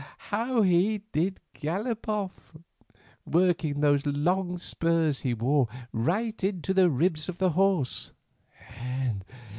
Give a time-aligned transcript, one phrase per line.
[0.31, 2.57] how he did gallop off,
[3.23, 8.11] working those long spurs he wore right into the ribs of the horse.